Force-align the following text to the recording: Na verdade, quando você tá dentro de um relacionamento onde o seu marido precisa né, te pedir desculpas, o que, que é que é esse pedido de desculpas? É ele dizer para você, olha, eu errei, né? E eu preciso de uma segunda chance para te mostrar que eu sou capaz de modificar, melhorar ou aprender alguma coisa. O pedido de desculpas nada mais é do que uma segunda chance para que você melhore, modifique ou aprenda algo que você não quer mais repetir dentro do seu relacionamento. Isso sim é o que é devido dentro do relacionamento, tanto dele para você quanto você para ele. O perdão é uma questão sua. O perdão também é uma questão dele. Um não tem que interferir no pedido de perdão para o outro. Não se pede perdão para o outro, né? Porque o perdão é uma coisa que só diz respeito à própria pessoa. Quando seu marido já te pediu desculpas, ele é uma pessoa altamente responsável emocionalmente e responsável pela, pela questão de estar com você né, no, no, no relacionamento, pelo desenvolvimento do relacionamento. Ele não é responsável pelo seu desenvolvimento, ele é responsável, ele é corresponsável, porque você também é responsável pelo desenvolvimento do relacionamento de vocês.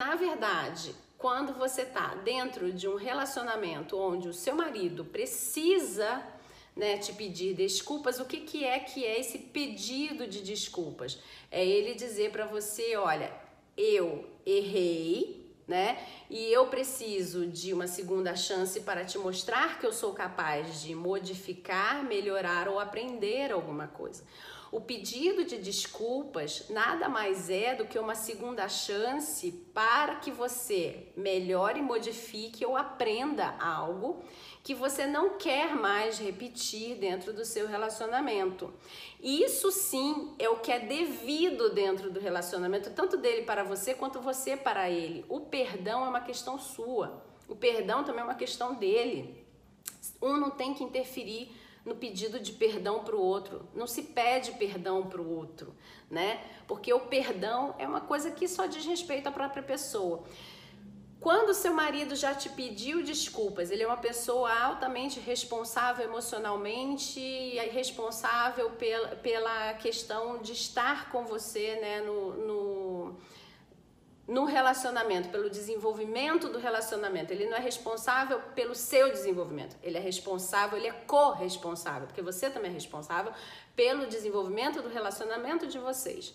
Na 0.00 0.14
verdade, 0.14 0.94
quando 1.18 1.52
você 1.54 1.84
tá 1.84 2.14
dentro 2.14 2.72
de 2.72 2.86
um 2.86 2.94
relacionamento 2.94 3.98
onde 3.98 4.28
o 4.28 4.32
seu 4.32 4.54
marido 4.54 5.04
precisa 5.04 6.24
né, 6.76 6.96
te 6.98 7.12
pedir 7.12 7.52
desculpas, 7.54 8.20
o 8.20 8.24
que, 8.24 8.42
que 8.42 8.64
é 8.64 8.78
que 8.78 9.04
é 9.04 9.18
esse 9.18 9.38
pedido 9.38 10.28
de 10.28 10.40
desculpas? 10.40 11.18
É 11.50 11.66
ele 11.66 11.96
dizer 11.96 12.30
para 12.30 12.46
você, 12.46 12.94
olha, 12.94 13.32
eu 13.76 14.24
errei, 14.46 15.47
né? 15.68 15.98
E 16.30 16.50
eu 16.50 16.66
preciso 16.66 17.46
de 17.46 17.74
uma 17.74 17.86
segunda 17.86 18.34
chance 18.34 18.80
para 18.80 19.04
te 19.04 19.18
mostrar 19.18 19.78
que 19.78 19.86
eu 19.86 19.92
sou 19.92 20.14
capaz 20.14 20.80
de 20.80 20.94
modificar, 20.94 22.02
melhorar 22.02 22.66
ou 22.68 22.80
aprender 22.80 23.52
alguma 23.52 23.86
coisa. 23.86 24.24
O 24.70 24.82
pedido 24.82 25.44
de 25.44 25.56
desculpas 25.56 26.68
nada 26.68 27.08
mais 27.08 27.48
é 27.48 27.74
do 27.74 27.86
que 27.86 27.98
uma 27.98 28.14
segunda 28.14 28.68
chance 28.68 29.50
para 29.72 30.16
que 30.16 30.30
você 30.30 31.08
melhore, 31.16 31.80
modifique 31.80 32.66
ou 32.66 32.76
aprenda 32.76 33.56
algo 33.58 34.22
que 34.62 34.74
você 34.74 35.06
não 35.06 35.38
quer 35.38 35.74
mais 35.74 36.18
repetir 36.18 36.96
dentro 36.96 37.32
do 37.32 37.46
seu 37.46 37.66
relacionamento. 37.66 38.70
Isso 39.22 39.72
sim 39.72 40.34
é 40.38 40.46
o 40.50 40.58
que 40.58 40.70
é 40.70 40.78
devido 40.78 41.70
dentro 41.70 42.10
do 42.10 42.20
relacionamento, 42.20 42.90
tanto 42.90 43.16
dele 43.16 43.42
para 43.42 43.64
você 43.64 43.94
quanto 43.94 44.20
você 44.20 44.54
para 44.54 44.90
ele. 44.90 45.24
O 45.30 45.40
perdão 45.58 46.04
é 46.04 46.08
uma 46.08 46.20
questão 46.20 46.58
sua. 46.58 47.24
O 47.48 47.56
perdão 47.56 48.04
também 48.04 48.20
é 48.20 48.24
uma 48.24 48.34
questão 48.34 48.74
dele. 48.74 49.44
Um 50.22 50.36
não 50.36 50.50
tem 50.50 50.72
que 50.72 50.84
interferir 50.84 51.50
no 51.84 51.96
pedido 51.96 52.38
de 52.38 52.52
perdão 52.52 53.02
para 53.02 53.16
o 53.16 53.20
outro. 53.20 53.68
Não 53.74 53.86
se 53.86 54.02
pede 54.02 54.52
perdão 54.52 55.06
para 55.08 55.20
o 55.20 55.28
outro, 55.36 55.74
né? 56.08 56.40
Porque 56.68 56.92
o 56.92 57.00
perdão 57.00 57.74
é 57.78 57.88
uma 57.88 58.00
coisa 58.00 58.30
que 58.30 58.46
só 58.46 58.66
diz 58.66 58.84
respeito 58.84 59.26
à 59.28 59.32
própria 59.32 59.62
pessoa. 59.62 60.22
Quando 61.20 61.52
seu 61.52 61.74
marido 61.74 62.14
já 62.14 62.32
te 62.32 62.48
pediu 62.48 63.02
desculpas, 63.02 63.72
ele 63.72 63.82
é 63.82 63.86
uma 63.86 63.96
pessoa 63.96 64.52
altamente 64.52 65.18
responsável 65.18 66.04
emocionalmente 66.04 67.18
e 67.18 67.58
responsável 67.70 68.70
pela, 68.70 69.16
pela 69.16 69.74
questão 69.74 70.38
de 70.38 70.52
estar 70.52 71.10
com 71.10 71.24
você 71.24 71.74
né, 71.80 72.00
no, 72.02 72.34
no, 72.46 73.18
no 74.28 74.44
relacionamento, 74.44 75.30
pelo 75.30 75.48
desenvolvimento 75.48 76.50
do 76.50 76.58
relacionamento. 76.58 77.32
Ele 77.32 77.46
não 77.46 77.56
é 77.56 77.60
responsável 77.60 78.38
pelo 78.54 78.74
seu 78.74 79.10
desenvolvimento, 79.10 79.74
ele 79.82 79.96
é 79.96 80.00
responsável, 80.00 80.76
ele 80.76 80.86
é 80.86 80.92
corresponsável, 80.92 82.06
porque 82.06 82.20
você 82.20 82.50
também 82.50 82.70
é 82.70 82.74
responsável 82.74 83.32
pelo 83.74 84.06
desenvolvimento 84.06 84.82
do 84.82 84.88
relacionamento 84.90 85.66
de 85.66 85.78
vocês. 85.78 86.34